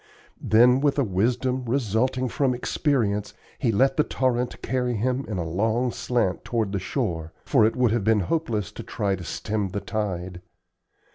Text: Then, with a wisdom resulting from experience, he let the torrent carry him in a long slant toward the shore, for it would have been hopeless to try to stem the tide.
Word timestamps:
Then, 0.41 0.79
with 0.81 0.97
a 0.97 1.03
wisdom 1.03 1.63
resulting 1.65 2.27
from 2.27 2.55
experience, 2.55 3.35
he 3.59 3.71
let 3.71 3.97
the 3.97 4.03
torrent 4.03 4.59
carry 4.63 4.95
him 4.95 5.25
in 5.27 5.37
a 5.37 5.47
long 5.47 5.91
slant 5.91 6.43
toward 6.43 6.71
the 6.71 6.79
shore, 6.79 7.33
for 7.45 7.67
it 7.67 7.75
would 7.75 7.91
have 7.91 8.03
been 8.03 8.21
hopeless 8.21 8.71
to 8.71 8.81
try 8.81 9.15
to 9.15 9.23
stem 9.23 9.67
the 9.67 9.79
tide. 9.79 10.41